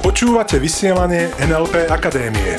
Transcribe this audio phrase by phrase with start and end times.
[0.00, 2.56] Počúvate vysielanie NLP Akadémie.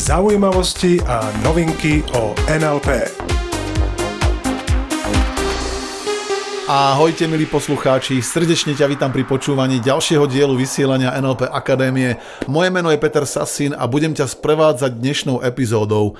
[0.00, 3.12] Zaujímavosti a novinky o NLP.
[6.70, 12.16] Ahojte milí poslucháči, srdečne ťa vítam pri počúvaní ďalšieho dielu vysielania NLP Akadémie.
[12.48, 16.16] Moje meno je Peter Sasin a budem ťa sprevádzať dnešnou epizódou,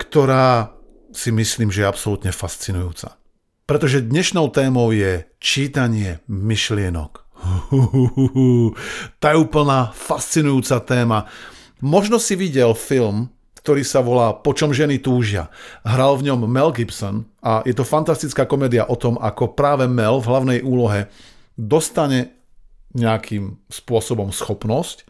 [0.00, 0.74] ktorá
[1.14, 3.19] si myslím, že je absolútne fascinujúca.
[3.70, 7.22] Pretože dnešnou témou je čítanie myšlienok.
[9.22, 11.30] Tá je úplná fascinujúca téma.
[11.78, 13.30] Možno si videl film
[13.60, 15.52] ktorý sa volá Po čom ženy túžia.
[15.84, 20.16] Hral v ňom Mel Gibson a je to fantastická komédia o tom, ako práve Mel
[20.16, 21.12] v hlavnej úlohe
[21.60, 22.40] dostane
[22.96, 25.04] nejakým spôsobom schopnosť,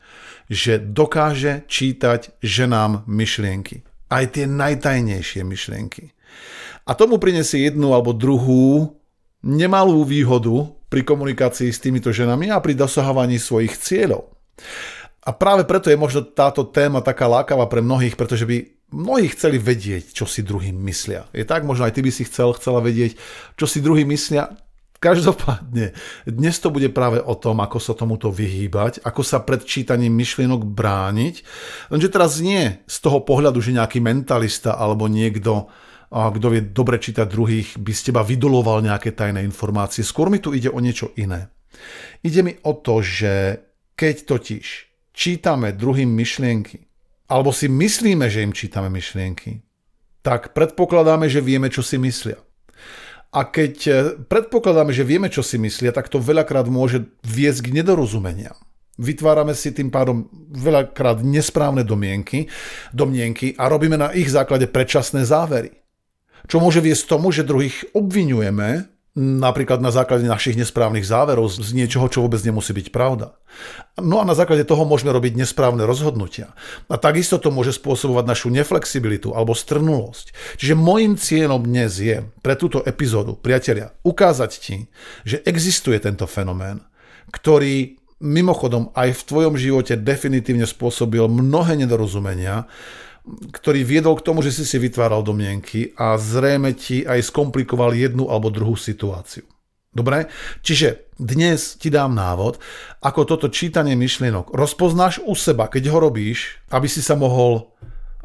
[0.50, 3.86] že dokáže čítať ženám myšlienky.
[4.10, 6.10] Aj tie najtajnejšie myšlienky.
[6.88, 8.96] A tomu prinesie jednu alebo druhú
[9.40, 14.28] nemalú výhodu pri komunikácii s týmito ženami a pri dosahovaní svojich cieľov.
[15.20, 19.60] A práve preto je možno táto téma taká lákavá pre mnohých, pretože by mnohí chceli
[19.60, 21.28] vedieť, čo si druhým myslia.
[21.30, 23.14] Je tak, možno aj ty by si chcel, chcela vedieť,
[23.54, 24.50] čo si druhý myslia.
[25.00, 25.96] Každopádne,
[26.28, 30.60] dnes to bude práve o tom, ako sa tomuto vyhýbať, ako sa pred čítaním myšlienok
[30.60, 31.34] brániť.
[31.88, 35.72] Lenže teraz nie z toho pohľadu, že nejaký mentalista alebo niekto,
[36.10, 40.02] kto vie dobre čítať druhých, by z teba vydoloval nejaké tajné informácie.
[40.02, 41.54] Skôr mi tu ide o niečo iné.
[42.26, 43.62] Ide mi o to, že
[43.94, 44.66] keď totiž
[45.14, 46.82] čítame druhým myšlienky,
[47.30, 49.62] alebo si myslíme, že im čítame myšlienky,
[50.20, 52.42] tak predpokladáme, že vieme, čo si myslia.
[53.30, 53.92] A keď e,
[54.26, 58.58] predpokladáme, že vieme, čo si myslia, tak to veľakrát môže viesť k nedorozumeniam.
[58.98, 62.50] Vytvárame si tým pádom veľakrát nesprávne domienky,
[62.90, 65.70] domnienky a robíme na ich základe predčasné závery.
[66.46, 68.88] Čo môže viesť tomu, že druhých obvinujeme
[69.18, 73.34] napríklad na základe našich nesprávnych záverov z niečoho, čo vôbec nemusí byť pravda.
[73.98, 76.54] No a na základe toho môžeme robiť nesprávne rozhodnutia.
[76.86, 80.56] A takisto to môže spôsobovať našu neflexibilitu alebo strnulosť.
[80.62, 84.76] Čiže môjim cieľom dnes je pre túto epizódu, priatelia, ukázať ti,
[85.26, 86.78] že existuje tento fenomén,
[87.34, 92.70] ktorý mimochodom aj v tvojom živote definitívne spôsobil mnohé nedorozumenia,
[93.50, 98.28] ktorý viedol k tomu, že si si vytváral domienky a zrejme ti aj skomplikoval jednu
[98.28, 99.46] alebo druhú situáciu.
[99.90, 100.30] Dobre?
[100.62, 102.62] Čiže dnes ti dám návod,
[103.02, 107.74] ako toto čítanie myšlienok rozpoznáš u seba, keď ho robíš, aby si sa mohol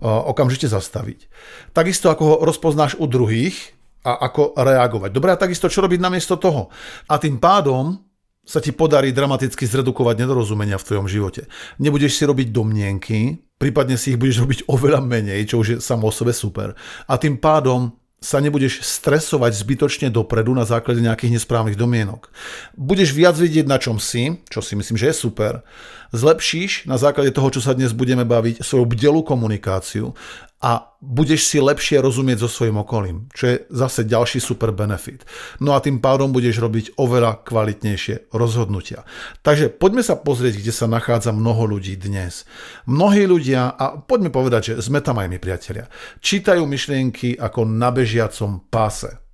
[0.06, 1.26] okamžite zastaviť.
[1.74, 3.74] Takisto ako ho rozpoznáš u druhých
[4.06, 5.10] a ako reagovať.
[5.10, 6.70] Dobre, a takisto čo robiť namiesto toho.
[7.10, 7.98] A tým pádom
[8.46, 11.50] sa ti podarí dramaticky zredukovať nedorozumenia v tvojom živote.
[11.82, 16.08] Nebudeš si robiť domnienky, prípadne si ich budeš robiť oveľa menej, čo už je samo
[16.08, 16.78] o sebe super.
[17.10, 22.34] A tým pádom sa nebudeš stresovať zbytočne dopredu na základe nejakých nesprávnych domienok.
[22.74, 25.62] Budeš viac vidieť, na čom si, čo si myslím, že je super.
[26.10, 30.18] Zlepšíš na základe toho, čo sa dnes budeme baviť, svoju bdelú komunikáciu
[30.66, 35.22] a budeš si lepšie rozumieť so svojím okolím, čo je zase ďalší super benefit.
[35.62, 39.06] No a tým pádom budeš robiť oveľa kvalitnejšie rozhodnutia.
[39.46, 42.50] Takže poďme sa pozrieť, kde sa nachádza mnoho ľudí dnes.
[42.90, 45.86] Mnohí ľudia, a poďme povedať, že sme tam aj my priatelia,
[46.26, 49.25] čítajú myšlienky ako na bežiacom páse.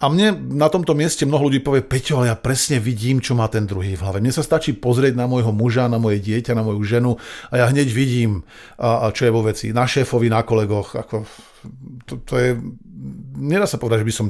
[0.00, 3.46] A mne na tomto mieste mnoho ľudí povie, Peťo, ale ja presne vidím, čo má
[3.48, 4.18] ten druhý v hlave.
[4.20, 7.16] Mne sa stačí pozrieť na môjho muža, na moje dieťa, na moju ženu
[7.48, 8.44] a ja hneď vidím,
[8.76, 9.72] a, a čo je vo veci.
[9.72, 10.96] Na šéfovi, na kolegoch.
[10.96, 11.24] Ako,
[12.04, 12.56] to, to je,
[13.38, 14.26] nedá sa povedať, že by som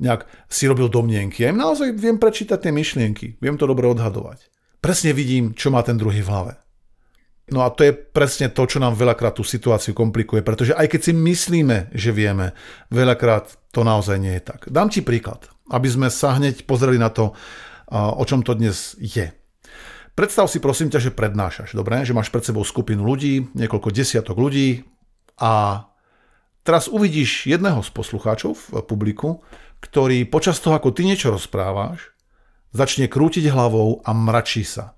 [0.00, 1.44] nejak si robil domnienky.
[1.44, 3.40] Ja im naozaj viem prečítať tie myšlienky.
[3.40, 4.48] Viem to dobre odhadovať.
[4.80, 6.52] Presne vidím, čo má ten druhý v hlave.
[7.50, 11.00] No a to je presne to, čo nám veľakrát tú situáciu komplikuje, pretože aj keď
[11.10, 12.54] si myslíme, že vieme,
[12.94, 14.70] veľakrát to naozaj nie je tak.
[14.70, 17.34] Dám ti príklad, aby sme sa hneď pozreli na to,
[17.90, 19.34] o čom to dnes je.
[20.14, 22.06] Predstav si prosím ťa, že prednášaš, dobre?
[22.06, 24.86] Že máš pred sebou skupinu ľudí, niekoľko desiatok ľudí
[25.40, 25.86] a
[26.62, 29.42] teraz uvidíš jedného z poslucháčov v publiku,
[29.80, 32.12] ktorý počas toho, ako ty niečo rozprávaš,
[32.70, 34.94] začne krútiť hlavou a mračí sa.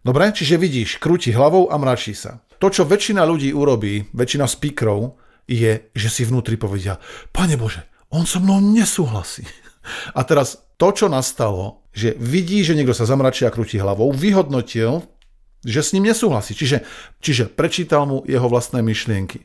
[0.00, 2.40] Dobre, čiže vidíš, krúti hlavou a mračí sa.
[2.56, 6.96] To, čo väčšina ľudí urobí, väčšina speakerov, je, že si vnútri povedia,
[7.32, 9.44] Pane Bože, on so mnou nesúhlasí.
[10.18, 15.04] A teraz to, čo nastalo, že vidí, že niekto sa zamračí a krúti hlavou, vyhodnotil,
[15.60, 16.56] že s ním nesúhlasí.
[16.56, 16.84] Čiže,
[17.20, 19.44] čiže prečítal mu jeho vlastné myšlienky.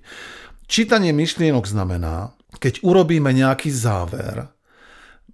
[0.67, 4.54] Čítanie myšlienok znamená, keď urobíme nejaký záver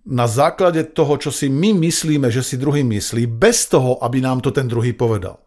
[0.06, 4.42] na základe toho, čo si my myslíme, že si druhý myslí, bez toho, aby nám
[4.42, 5.38] to ten druhý povedal.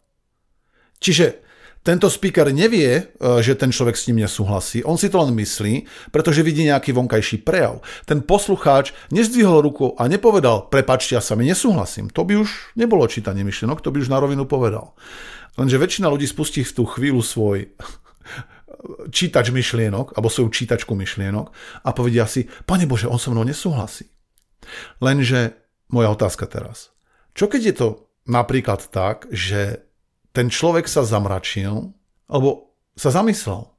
[1.02, 1.44] Čiže
[1.84, 3.02] Tento speaker nevie, e,
[3.44, 7.44] že ten človek s ním nesúhlasí, on si to len myslí, pretože vidí nejaký vonkajší
[7.44, 7.84] prejav.
[8.08, 12.08] Ten poslucháč nezdvihol ruku a nepovedal, prepačte, ja sa mi nesúhlasím.
[12.16, 14.96] To by už nebolo čítanie myšlienok, to by už na rovinu povedal.
[15.60, 17.68] Lenže väčšina ľudí spustí v tú chvíľu svoj
[19.20, 21.52] čítač myšlienok, alebo svoju čítačku myšlienok
[21.84, 24.13] a povedia si, Pane Bože, on so mnou nesúhlasí.
[24.98, 25.58] Lenže
[25.90, 26.94] moja otázka teraz.
[27.34, 27.88] Čo keď je to
[28.24, 29.84] napríklad tak, že
[30.34, 31.94] ten človek sa zamračil,
[32.26, 33.70] alebo sa zamyslel.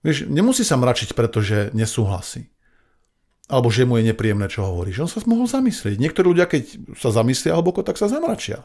[0.00, 2.48] Vieš, nemusí sa mračiť, pretože nesúhlasí.
[3.50, 5.04] Alebo že mu je nepríjemné, čo hovoríš.
[5.04, 5.98] On sa mohol zamyslieť.
[5.98, 8.64] Niektorí ľudia, keď sa zamyslia hlboko, tak sa zamračia.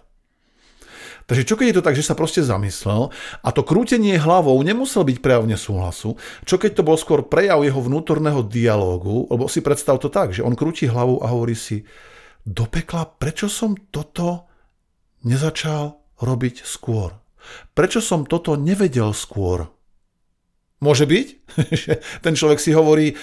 [1.25, 3.10] Takže čo keď je to tak, že sa proste zamyslel
[3.42, 7.81] a to krútenie hlavou nemusel byť prejav nesúhlasu, čo keď to bol skôr prejav jeho
[7.81, 11.81] vnútorného dialógu, lebo si predstav to tak, že on krúti hlavou a hovorí si,
[12.45, 14.45] do pekla, prečo som toto
[15.25, 17.18] nezačal robiť skôr?
[17.74, 19.66] Prečo som toto nevedel skôr?
[20.78, 21.28] Môže byť,
[21.81, 23.18] že ten človek si hovorí,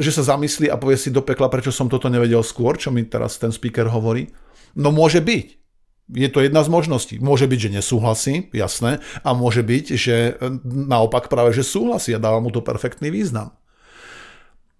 [0.00, 3.04] že sa zamyslí a povie si do pekla, prečo som toto nevedel skôr, čo mi
[3.04, 4.32] teraz ten speaker hovorí.
[4.80, 5.63] No môže byť.
[6.12, 7.16] Je to jedna z možností.
[7.16, 12.44] Môže byť, že nesúhlasí, jasné, a môže byť, že naopak práve, že súhlasí a dáva
[12.44, 13.56] mu to perfektný význam.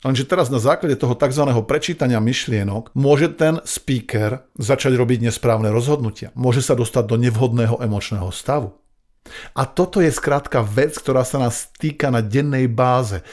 [0.04, 1.48] Lenže teraz na základe toho tzv.
[1.64, 6.28] prečítania myšlienok môže ten speaker začať robiť nesprávne rozhodnutia.
[6.36, 8.76] Môže sa dostať do nevhodného emočného stavu.
[9.56, 13.24] A toto je skrátka vec, ktorá sa nás týka na dennej báze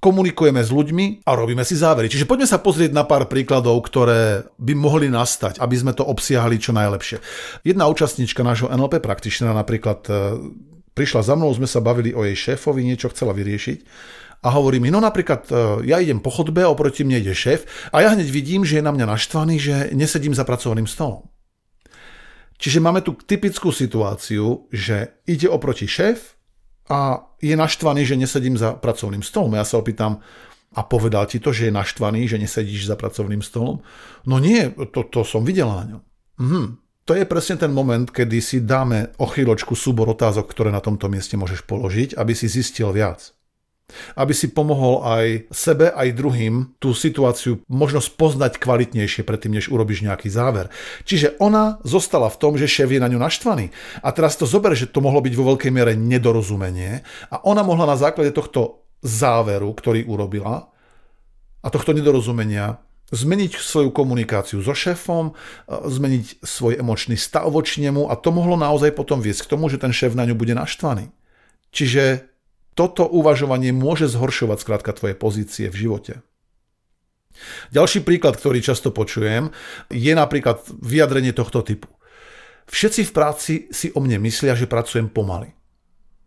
[0.00, 2.12] komunikujeme s ľuďmi a robíme si závery.
[2.12, 6.60] Čiže poďme sa pozrieť na pár príkladov, ktoré by mohli nastať, aby sme to obsiahli
[6.60, 7.18] čo najlepšie.
[7.64, 10.12] Jedna účastníčka nášho NLP praktičnera napríklad e,
[10.92, 13.78] prišla za mnou, sme sa bavili o jej šéfovi, niečo chcela vyriešiť
[14.44, 15.54] a hovorí mi, no napríklad e,
[15.88, 18.92] ja idem po chodbe, oproti mne ide šéf a ja hneď vidím, že je na
[18.92, 21.26] mňa naštvaný, že nesedím za pracovným stolom.
[22.56, 26.35] Čiže máme tu typickú situáciu, že ide oproti šéf,
[26.86, 29.58] a je naštvaný, že nesedím za pracovným stolom.
[29.58, 30.22] Ja sa opýtam,
[30.76, 33.80] a povedal ti to, že je naštvaný, že nesedíš za pracovným stolom?
[34.28, 36.02] No nie, to, to som videl na ňom.
[36.42, 36.64] Mhm.
[37.06, 41.06] To je presne ten moment, kedy si dáme o chvíľočku súbor otázok, ktoré na tomto
[41.06, 43.35] mieste môžeš položiť, aby si zistil viac
[44.18, 50.02] aby si pomohol aj sebe, aj druhým tú situáciu možno spoznať kvalitnejšie predtým, než urobíš
[50.02, 50.68] nejaký záver.
[51.06, 53.70] Čiže ona zostala v tom, že šéf je na ňu naštvaný.
[54.02, 57.86] A teraz to zober, že to mohlo byť vo veľkej miere nedorozumenie a ona mohla
[57.86, 60.66] na základe tohto záveru, ktorý urobila
[61.62, 65.30] a tohto nedorozumenia zmeniť svoju komunikáciu so šéfom,
[65.70, 69.78] zmeniť svoj emočný stav voči nemu a to mohlo naozaj potom viesť k tomu, že
[69.78, 71.14] ten šéf na ňu bude naštvaný.
[71.70, 72.34] Čiže
[72.76, 76.20] toto uvažovanie môže zhoršovať skrátka tvoje pozície v živote.
[77.72, 79.48] Ďalší príklad, ktorý často počujem,
[79.88, 81.88] je napríklad vyjadrenie tohto typu.
[82.68, 85.56] Všetci v práci si o mne myslia, že pracujem pomaly.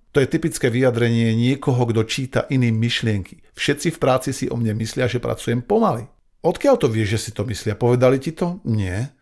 [0.10, 3.46] To je typické vyjadrenie niekoho, kto číta iným myšlienky.
[3.54, 6.10] Všetci v práci si o mne myslia, že pracujem pomaly.
[6.42, 7.78] Odkiaľ to vieš, že si to myslia?
[7.78, 8.64] Povedali ti to?
[8.66, 9.14] Nie.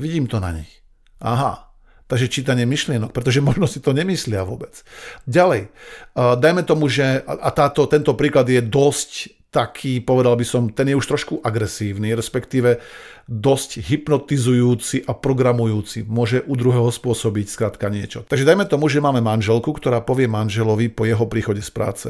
[0.00, 0.82] Vidím to na nich.
[1.22, 1.65] Aha,
[2.06, 4.86] Takže čítanie myšlienok, pretože možno si to nemyslia vôbec.
[5.26, 5.74] Ďalej,
[6.14, 10.98] dajme tomu, že a táto, tento príklad je dosť taký, povedal by som, ten je
[10.98, 12.78] už trošku agresívny, respektíve
[13.24, 16.04] dosť hypnotizujúci a programujúci.
[16.04, 18.22] Môže u druhého spôsobiť skrátka niečo.
[18.22, 22.08] Takže dajme tomu, že máme manželku, ktorá povie manželovi po jeho príchode z práce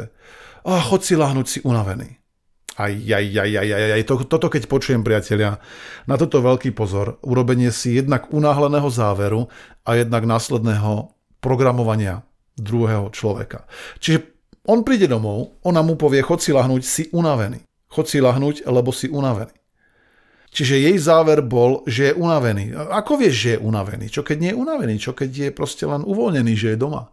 [0.67, 2.19] a chod si láhnuť si unavený.
[2.77, 4.03] Aj, aj, aj, aj, aj, aj.
[4.05, 5.57] To, toto keď počujem, priatelia,
[6.05, 7.17] na toto veľký pozor.
[7.25, 9.49] Urobenie si jednak unáhleného záveru
[9.89, 12.21] a jednak následného programovania
[12.57, 13.65] druhého človeka.
[13.97, 14.29] Čiže
[14.69, 17.65] on príde domov, ona mu povie, chod si lahnúť, si unavený.
[17.89, 19.57] Chod si lahnúť, lebo si unavený.
[20.53, 22.73] Čiže jej záver bol, že je unavený.
[22.77, 24.09] Ako vieš, že je unavený?
[24.09, 24.95] Čo keď nie je unavený?
[24.97, 27.13] Čo keď je proste len uvoľnený, že je doma?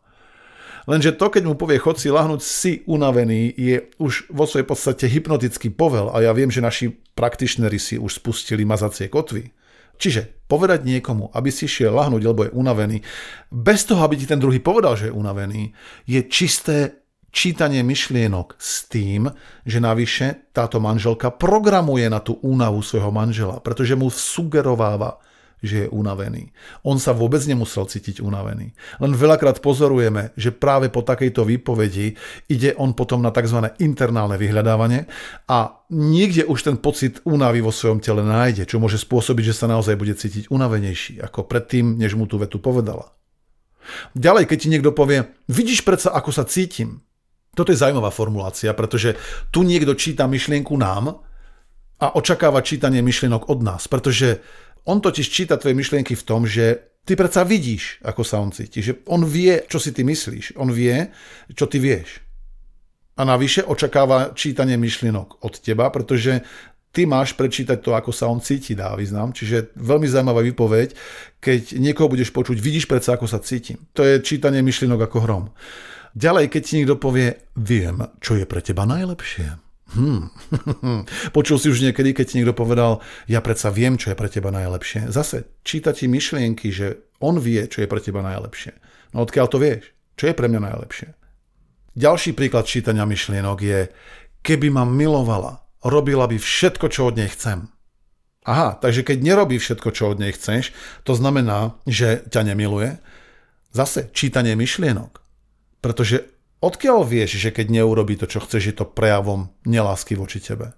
[0.83, 5.05] Lenže to, keď mu povie chod si lahnúť, si unavený, je už vo svojej podstate
[5.07, 9.47] hypnotický povel a ja viem, že naši praktičneri si už spustili mazacie kotvy.
[9.95, 12.97] Čiže povedať niekomu, aby si šiel lahnúť, lebo je unavený,
[13.53, 15.71] bez toho, aby ti ten druhý povedal, že je unavený,
[16.09, 19.25] je čisté čítanie myšlienok s tým,
[19.65, 25.17] že navyše táto manželka programuje na tú únavu svojho manžela, pretože mu sugerováva,
[25.63, 26.51] že je unavený.
[26.83, 28.75] On sa vôbec nemusel cítiť unavený.
[28.99, 32.19] Len veľakrát pozorujeme, že práve po takejto výpovedi
[32.51, 33.71] ide on potom na tzv.
[33.79, 35.07] internálne vyhľadávanie
[35.47, 39.71] a niekde už ten pocit únavy vo svojom tele nájde, čo môže spôsobiť, že sa
[39.71, 43.15] naozaj bude cítiť unavenejší ako predtým, než mu tú vetu povedala.
[44.15, 47.03] Ďalej, keď ti niekto povie, vidíš predsa, ako sa cítim.
[47.53, 49.13] Toto je zaujímavá formulácia, pretože
[49.53, 51.21] tu niekto číta myšlienku nám
[52.01, 54.41] a očakáva čítanie myšlienok od nás, pretože
[54.83, 58.79] on totiž číta tvoje myšlienky v tom, že Ty predsa vidíš, ako sa on cíti.
[58.79, 60.55] Že on vie, čo si ty myslíš.
[60.55, 61.11] On vie,
[61.51, 62.23] čo ty vieš.
[63.19, 66.39] A navyše očakáva čítanie myšlienok od teba, pretože
[66.95, 69.35] ty máš prečítať to, ako sa on cíti, dá význam.
[69.35, 70.95] Čiže veľmi zaujímavá výpoveď,
[71.43, 73.83] keď niekoho budeš počuť, vidíš predsa, ako sa cítim.
[73.99, 75.45] To je čítanie myšlienok ako hrom.
[76.15, 79.62] Ďalej, keď ti niekto povie, viem, čo je pre teba najlepšie.
[79.93, 80.33] Hmm.
[81.37, 84.49] Počul si už niekedy, keď ti niekto povedal, ja predsa viem, čo je pre teba
[84.49, 85.13] najlepšie.
[85.13, 88.73] Zase, číta ti myšlienky, že on vie, čo je pre teba najlepšie.
[89.13, 89.93] No odkiaľ to vieš?
[90.17, 91.09] Čo je pre mňa najlepšie?
[91.93, 93.79] Ďalší príklad čítania myšlienok je,
[94.41, 97.69] keby ma milovala, robila by všetko, čo od nej chcem.
[98.43, 100.75] Aha, takže keď nerobí všetko, čo od nej chceš,
[101.07, 102.99] to znamená, že ťa nemiluje.
[103.71, 105.21] Zase čítanie myšlienok.
[105.79, 106.32] Pretože
[106.63, 110.71] Odkiaľ vieš, že keď neurobí to, čo chceš, je to prejavom nelásky voči tebe?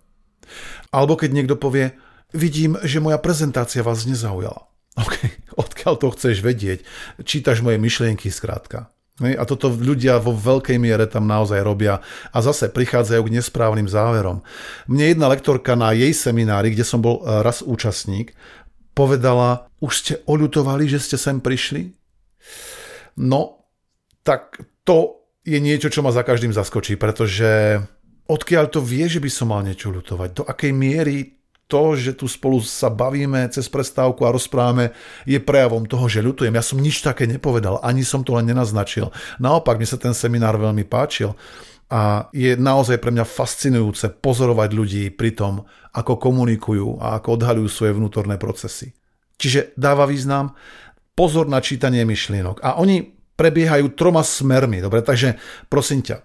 [0.90, 1.94] Alebo keď niekto povie,
[2.34, 4.66] vidím, že moja prezentácia vás nezaujala.
[5.06, 5.16] OK,
[5.54, 6.82] odkiaľ to chceš vedieť?
[7.22, 8.90] Čítaš moje myšlienky skrátka.
[9.16, 12.04] A toto ľudia vo veľkej miere tam naozaj robia
[12.36, 14.44] a zase prichádzajú k nesprávnym záverom.
[14.92, 18.36] Mne jedna lektorka na jej seminári, kde som bol e, raz účastník,
[18.92, 21.96] povedala, už ste oľutovali, že ste sem prišli?
[23.16, 23.64] No,
[24.28, 27.78] tak to je niečo, čo ma za každým zaskočí, pretože
[28.26, 32.30] odkiaľ to vie, že by som mal niečo ľutovať, do akej miery to, že tu
[32.30, 34.94] spolu sa bavíme cez prestávku a rozprávame,
[35.26, 36.54] je prejavom toho, že ľutujem.
[36.54, 39.10] Ja som nič také nepovedal, ani som to len nenaznačil.
[39.42, 41.34] Naopak, mi sa ten seminár veľmi páčil
[41.90, 47.70] a je naozaj pre mňa fascinujúce pozorovať ľudí pri tom, ako komunikujú a ako odhalujú
[47.70, 48.94] svoje vnútorné procesy.
[49.42, 50.54] Čiže dáva význam
[51.18, 52.62] pozor na čítanie myšlienok.
[52.62, 54.80] A oni prebiehajú troma smermi.
[54.80, 56.18] Dobre, takže prosím ťa,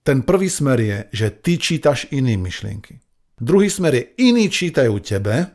[0.00, 3.00] ten prvý smer je, že ty čítaš iným myšlienky.
[3.40, 5.48] Druhý smer je, iní čítajú tebe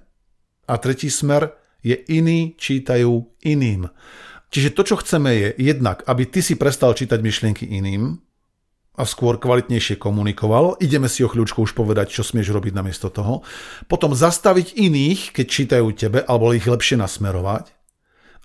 [0.66, 1.54] a tretí smer
[1.86, 3.90] je, iní čítajú iným.
[4.50, 8.18] Čiže to, čo chceme je jednak, aby ty si prestal čítať myšlienky iným
[8.96, 10.80] a skôr kvalitnejšie komunikoval.
[10.80, 13.44] Ideme si o chľúčku už povedať, čo smieš robiť namiesto toho.
[13.92, 17.76] Potom zastaviť iných, keď čítajú tebe, alebo ich lepšie nasmerovať.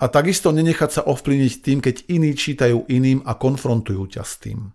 [0.01, 4.73] A takisto nenechať sa ovplyvniť tým, keď iní čítajú iným a konfrontujú ťa s tým.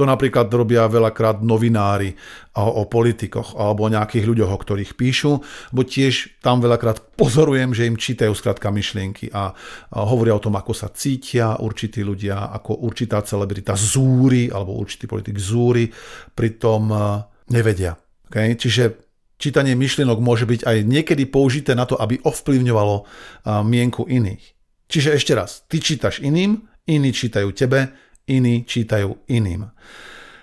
[0.00, 2.16] To napríklad robia veľakrát novinári
[2.56, 5.44] o, o politikoch alebo o nejakých ľuďoch, o ktorých píšu,
[5.76, 9.52] bo tiež tam veľakrát pozorujem, že im čítajú skrátka myšlienky a,
[9.92, 15.04] a hovoria o tom, ako sa cítia určití ľudia, ako určitá celebrita zúri alebo určitý
[15.04, 15.92] politik zúri,
[16.32, 16.96] pritom e,
[17.52, 17.92] nevedia.
[18.24, 18.56] Okay?
[18.56, 19.09] Čiže
[19.40, 23.08] čítanie myšlienok môže byť aj niekedy použité na to, aby ovplyvňovalo
[23.64, 24.44] mienku iných.
[24.90, 27.94] Čiže ešte raz, ty čítaš iným, iní čítajú tebe,
[28.28, 29.70] iní čítajú iným.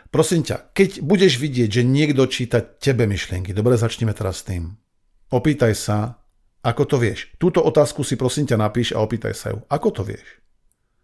[0.08, 4.80] Prosím ťa, keď budeš vidieť, že niekto číta tebe myšlienky, dobre, začneme teraz s tým.
[5.28, 6.16] Opýtaj sa,
[6.64, 7.28] ako to vieš.
[7.36, 9.60] Túto otázku si prosím ťa napíš a opýtaj sa ju.
[9.68, 10.24] Ako to vieš?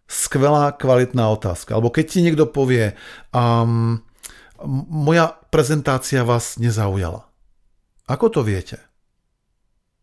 [0.08, 1.76] Skvelá, kvalitná otázka.
[1.76, 2.96] Alebo keď ti niekto povie,
[3.36, 4.00] um,
[4.88, 7.28] moja prezentácia vás nezaujala.
[8.08, 8.80] Ako to viete?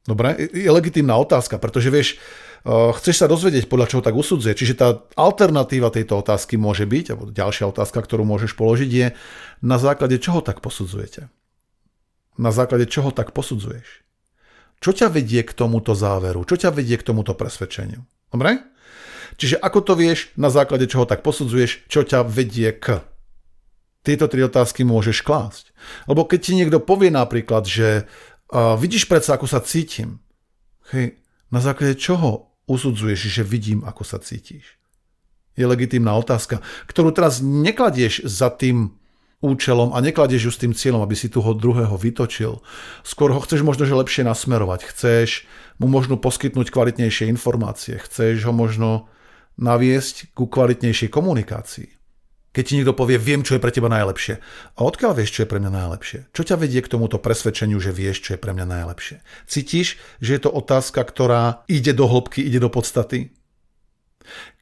[0.08, 4.56] Dobre, je legitímna otázka, pretože vieš, eh, chceš sa dozvedieť, podľa čoho tak usudzuje.
[4.56, 9.06] Čiže tá alternatíva tejto otázky môže byť, alebo ďalšia otázka, ktorú môžeš položiť je,
[9.60, 11.28] na základe čoho tak posudzujete?
[12.40, 14.00] Na základe čoho tak posudzuješ?
[14.80, 16.48] Čo ťa vedie k tomuto záveru?
[16.48, 18.00] Čo ťa vedie k tomuto presvedčeniu?
[18.32, 18.64] Dobre?
[19.36, 23.04] Čiže ako to vieš, na základe čoho tak posudzuješ, čo ťa vedie k
[24.00, 25.76] tieto tri otázky môžeš klásť.
[26.08, 30.24] Lebo keď ti niekto povie napríklad, že uh, vidíš predsa, ako sa cítim,
[30.92, 31.20] hej,
[31.52, 34.80] na základe čoho usudzuješ, že vidím, ako sa cítiš?
[35.58, 38.96] Je legitímna otázka, ktorú teraz nekladieš za tým
[39.40, 42.60] účelom a nekladieš ju s tým cieľom, aby si toho druhého vytočil.
[43.00, 44.88] Skôr ho chceš možno že lepšie nasmerovať.
[44.92, 45.48] Chceš
[45.80, 47.96] mu možno poskytnúť kvalitnejšie informácie.
[47.96, 49.08] Chceš ho možno
[49.56, 51.99] naviesť ku kvalitnejšej komunikácii.
[52.50, 54.42] Keď ti niekto povie, viem, čo je pre teba najlepšie.
[54.74, 56.34] A odkiaľ vieš, čo je pre mňa najlepšie?
[56.34, 59.22] Čo ťa vedie k tomuto presvedčeniu, že vieš, čo je pre mňa najlepšie?
[59.46, 63.30] Cítiš, že je to otázka, ktorá ide do hĺbky, ide do podstaty?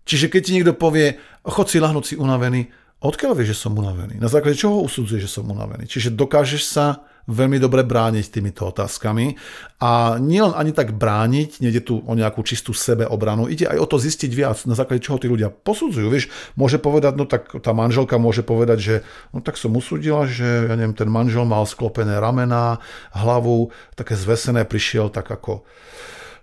[0.04, 1.16] Čiže keď ti niekto povie,
[1.48, 2.68] chod si lahnúť si unavený,
[3.00, 4.20] odkiaľ vieš, že som unavený?
[4.20, 5.88] Na základe čoho usudzuješ, že som unavený?
[5.88, 9.36] Čiže dokážeš sa veľmi dobre brániť týmito otázkami.
[9.84, 14.00] A nielen ani tak brániť, nejde tu o nejakú čistú sebeobranu, ide aj o to
[14.00, 16.08] zistiť viac, na základe čoho tí ľudia posudzujú.
[16.08, 18.94] Vieš, môže povedať, no tak tá manželka môže povedať, že
[19.30, 22.80] no tak som usudila, že ja neviem, ten manžel mal sklopené ramená,
[23.12, 25.68] hlavu, také zvesené, prišiel tak ako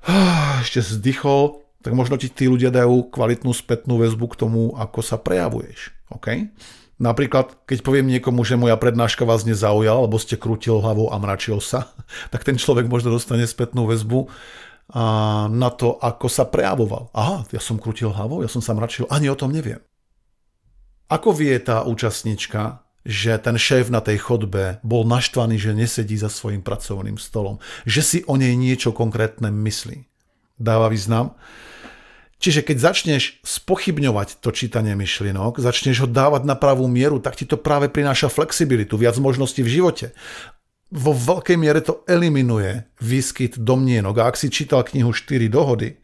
[0.63, 5.17] ešte zdychol, tak možno ti tí ľudia dajú kvalitnú spätnú väzbu k tomu, ako sa
[5.21, 5.93] prejavuješ.
[6.13, 6.49] Okay?
[6.95, 11.59] Napríklad, keď poviem niekomu, že moja prednáška vás nezaujala, alebo ste krútil hlavou a mračil
[11.59, 11.91] sa,
[12.33, 14.31] tak ten človek možno dostane spätnú väzbu.
[15.49, 17.09] na to, ako sa prejavoval.
[17.11, 19.81] Aha, ja som krutil hlavou, ja som sa mračil, ani o tom neviem.
[21.09, 26.25] Ako vie tá účastnička, že ten šéf na tej chodbe bol naštvaný, že nesedí za
[26.25, 30.09] svojim pracovným stolom, že si o nej niečo konkrétne myslí.
[30.57, 31.37] Dáva význam?
[32.45, 37.49] Čiže keď začneš spochybňovať to čítanie myšlienok, začneš ho dávať na pravú mieru, tak ti
[37.49, 40.13] to práve prináša flexibilitu, viac možností v živote.
[40.93, 44.21] Vo veľkej miere to eliminuje výskyt domnienok.
[44.21, 45.97] A ak si čítal knihu 4 dohody,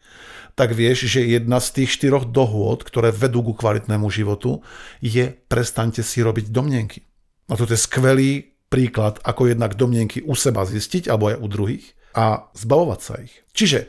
[0.58, 4.66] tak vieš, že jedna z tých štyroch dohôd, ktoré vedú ku kvalitnému životu,
[4.98, 7.06] je prestaňte si robiť domnenky.
[7.46, 11.86] A toto je skvelý príklad, ako jednak domnenky u seba zistiť, alebo aj u druhých,
[12.18, 13.46] a zbavovať sa ich.
[13.54, 13.86] Čiže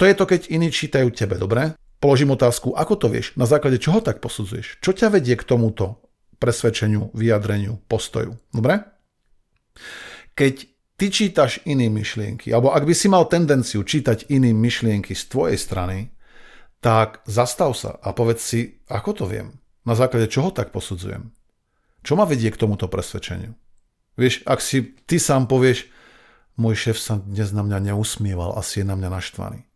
[0.00, 1.76] to je to, keď iní čítajú tebe, dobre?
[2.00, 3.36] Položím otázku, ako to vieš?
[3.36, 4.80] Na základe čoho tak posudzuješ?
[4.80, 6.00] Čo ťa vedie k tomuto
[6.40, 8.40] presvedčeniu, vyjadreniu, postoju?
[8.56, 8.80] Dobre?
[10.32, 10.54] Keď
[10.96, 15.60] ty čítaš iné myšlienky, alebo ak by si mal tendenciu čítať iné myšlienky z tvojej
[15.60, 16.08] strany,
[16.80, 21.28] tak zastav sa a povedz si, ako to viem, na základe čoho tak posudzujem.
[22.00, 23.52] Čo ma vedie k tomuto presvedčeniu?
[24.16, 25.92] Vieš, ak si ty sám povieš,
[26.56, 29.68] môj šéf sa dnes na mňa neusmieval, asi je na mňa naštvaný.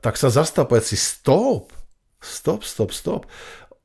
[0.00, 1.72] Tak sa zastav, povedz si, stop,
[2.20, 3.22] stop, stop, stop.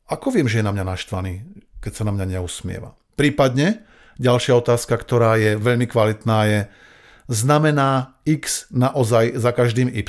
[0.08, 1.44] Ako viem, že je na mňa naštvaný,
[1.84, 2.96] keď sa na mňa neusmieva?
[3.20, 3.84] Prípadne,
[4.16, 6.60] Ďalšia otázka, ktorá je veľmi kvalitná, je
[7.28, 10.08] znamená x naozaj za každým y?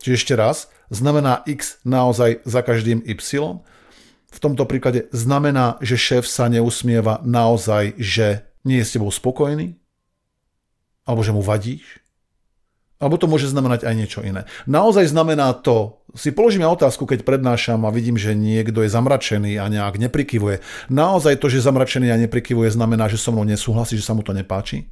[0.00, 3.20] Čiže ešte raz, znamená x naozaj za každým y?
[4.34, 9.76] V tomto príklade znamená, že šéf sa neusmieva naozaj, že nie je s tebou spokojný?
[11.04, 12.00] Alebo že mu vadíš?
[13.04, 14.48] Alebo to môže znamenať aj niečo iné.
[14.64, 19.60] Naozaj znamená to, si položím ja otázku, keď prednášam a vidím, že niekto je zamračený
[19.60, 20.64] a nejak neprikyvuje.
[20.88, 24.32] Naozaj to, že zamračený a neprikyvuje, znamená, že so mnou nesúhlasí, že sa mu to
[24.32, 24.88] nepáči?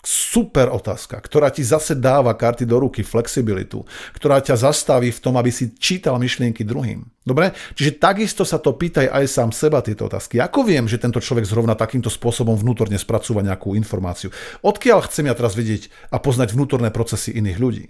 [0.00, 3.84] Super otázka, ktorá ti zase dáva karty do ruky, flexibilitu,
[4.16, 7.04] ktorá ťa zastaví v tom, aby si čítal myšlienky druhým.
[7.20, 7.52] Dobre?
[7.76, 10.40] Čiže takisto sa to pýtaj aj sám seba tieto otázky.
[10.40, 14.32] Ako viem, že tento človek zrovna takýmto spôsobom vnútorne spracúva nejakú informáciu?
[14.64, 17.84] Odkiaľ chcem ja teraz vidieť a poznať vnútorné procesy iných ľudí?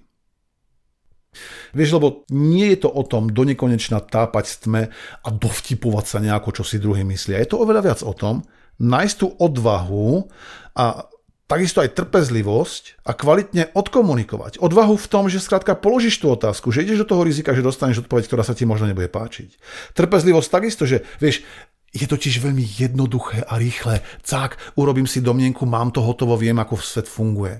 [1.70, 4.90] Vieš, lebo nie je to o tom do nekonečna tápať tme
[5.22, 7.38] a dovtipovať sa nejako, čo si druhý myslia.
[7.38, 8.42] Je to oveľa viac o tom,
[8.82, 10.26] nájsť tú odvahu
[10.74, 11.06] a
[11.50, 14.62] takisto aj trpezlivosť a kvalitne odkomunikovať.
[14.62, 18.06] Odvahu v tom, že skrátka položíš tú otázku, že ideš do toho rizika, že dostaneš
[18.06, 19.58] odpoveď, ktorá sa ti možno nebude páčiť.
[19.98, 21.42] Trpezlivosť takisto, že vieš,
[21.90, 23.98] je totiž veľmi jednoduché a rýchle.
[24.22, 27.58] Cák, urobím si domnienku, mám to hotovo, viem, ako svet funguje.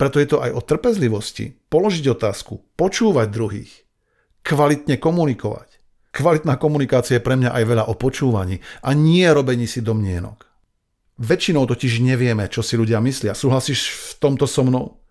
[0.00, 1.52] Preto je to aj o trpezlivosti.
[1.68, 3.72] Položiť otázku, počúvať druhých,
[4.40, 5.68] kvalitne komunikovať.
[6.12, 10.51] Kvalitná komunikácia je pre mňa aj veľa o počúvaní a nie robení si domnienok.
[11.20, 13.36] Väčšinou totiž nevieme, čo si ľudia myslia.
[13.36, 15.02] Súhlasíš v tomto so mnou?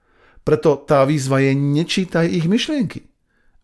[0.41, 3.05] Preto tá výzva je nečítaj ich myšlienky.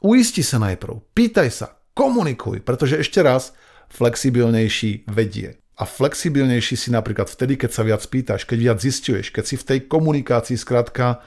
[0.06, 3.58] Uisti sa najprv, pýtaj sa, komunikuj, pretože ešte raz,
[3.89, 5.58] flexibilnejší vedie.
[5.78, 9.67] A flexibilnejší si napríklad vtedy, keď sa viac pýtaš, keď viac zistuješ, keď si v
[9.73, 11.21] tej komunikácii skrátka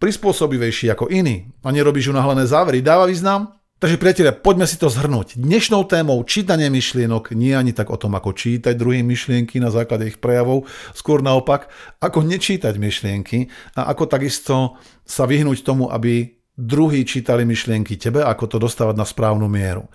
[0.00, 2.84] prispôsobivejší ako iný a nerobíš unáhlené závery.
[2.84, 3.56] Dáva význam?
[3.76, 5.36] Takže priatelia, poďme si to zhrnúť.
[5.36, 10.08] Dnešnou témou čítanie myšlienok nie ani tak o tom, ako čítať druhým myšlienky na základe
[10.08, 10.64] ich prejavov,
[10.96, 11.68] skôr naopak,
[12.00, 18.48] ako nečítať myšlienky a ako takisto sa vyhnúť tomu, aby druhí čítali myšlienky tebe, ako
[18.48, 19.92] to dostávať na správnu mieru.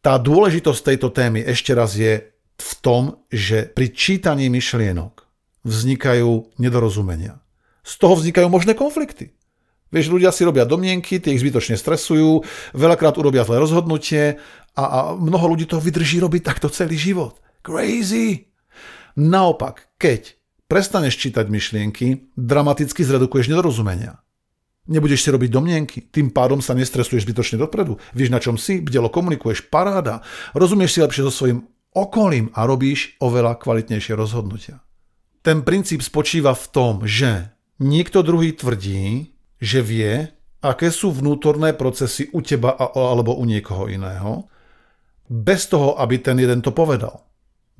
[0.00, 2.24] Tá dôležitosť tejto témy ešte raz je
[2.56, 5.28] v tom, že pri čítaní myšlienok
[5.60, 7.36] vznikajú nedorozumenia.
[7.84, 9.36] Z toho vznikajú možné konflikty.
[9.94, 12.42] Vieš, ľudia si robia domnienky, tie ich zbytočne stresujú,
[12.74, 14.42] veľakrát urobia zlé rozhodnutie
[14.74, 17.38] a, a mnoho ľudí to vydrží robiť takto celý život.
[17.62, 18.50] Crazy!
[19.14, 20.34] Naopak, keď
[20.66, 24.18] prestaneš čítať myšlienky, dramaticky zredukuješ nedorozumenia.
[24.90, 27.96] Nebudeš si robiť domnienky, tým pádom sa nestresuješ zbytočne dopredu.
[28.12, 30.20] Vieš, na čom si, bdelo komunikuješ, paráda.
[30.52, 34.82] Rozumieš si lepšie so svojím okolím a robíš oveľa kvalitnejšie rozhodnutia.
[35.40, 39.33] Ten princíp spočíva v tom, že niekto druhý tvrdí,
[39.64, 40.28] že vie,
[40.60, 44.44] aké sú vnútorné procesy u teba alebo u niekoho iného,
[45.24, 47.24] bez toho, aby ten jeden to povedal.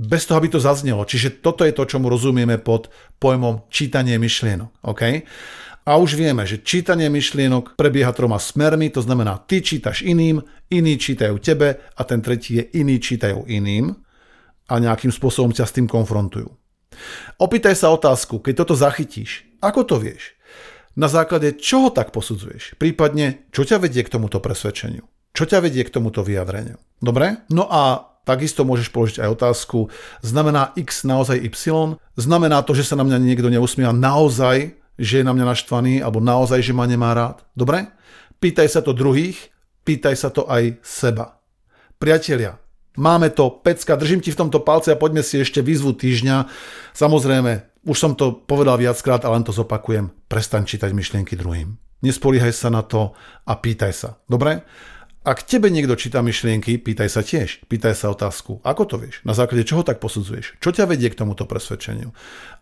[0.01, 1.05] Bez toho, aby to zaznelo.
[1.05, 2.89] Čiže toto je to, čo mu rozumieme pod
[3.21, 4.81] pojmom čítanie myšlienok.
[4.81, 5.29] Okay?
[5.85, 10.41] A už vieme, že čítanie myšlienok prebieha troma smermi, to znamená, ty čítaš iným,
[10.73, 13.93] iní čítajú tebe a ten tretí je iní čítajú iným
[14.73, 16.49] a nejakým spôsobom ťa s tým konfrontujú.
[17.37, 20.33] Opýtaj sa otázku, keď toto zachytíš, ako to vieš?
[20.95, 22.79] Na základe čoho tak posudzuješ?
[22.79, 25.03] Prípadne, čo ťa vedie k tomuto presvedčeniu?
[25.35, 26.79] Čo ťa vedie k tomuto vyjadreniu?
[27.03, 27.43] Dobre?
[27.51, 29.91] No a takisto môžeš položiť aj otázku,
[30.23, 31.99] znamená X naozaj Y?
[32.15, 36.23] Znamená to, že sa na mňa niekto neusmieva naozaj, že je na mňa naštvaný, alebo
[36.23, 37.43] naozaj, že ma nemá rád.
[37.59, 37.91] Dobre?
[38.39, 39.51] Pýtaj sa to druhých,
[39.83, 41.43] pýtaj sa to aj seba.
[41.99, 42.63] Priatelia,
[42.95, 46.47] máme to, pecka, držím ti v tomto palce a poďme si ešte výzvu týždňa.
[46.95, 50.09] Samozrejme, už som to povedal viackrát, ale len to zopakujem.
[50.29, 51.77] Prestaň čítať myšlienky druhým.
[52.05, 54.11] Nespolíhaj sa na to a pýtaj sa.
[54.29, 54.65] Dobre?
[55.25, 57.65] Ak tebe niekto číta myšlienky, pýtaj sa tiež.
[57.65, 58.61] Pýtaj sa otázku.
[58.61, 59.25] Ako to vieš?
[59.25, 60.61] Na základe čoho tak posudzuješ?
[60.61, 62.13] Čo ťa vedie k tomuto presvedčeniu?